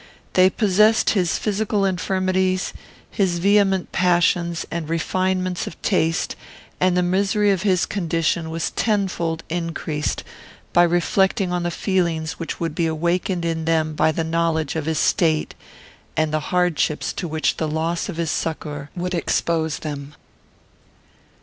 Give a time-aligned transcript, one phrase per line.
[0.33, 2.73] They possessed his physical infirmities,
[3.11, 6.35] his vehement passions, and refinements of taste;
[6.79, 10.23] and the misery of his condition was tenfold increased,
[10.73, 14.87] by reflecting on the feelings which would be awakened in them by the knowledge of
[14.87, 15.53] his state,
[16.17, 20.15] and the hardships to which the loss of his succour would expose them.